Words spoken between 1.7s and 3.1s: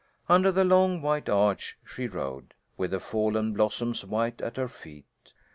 she rode, with the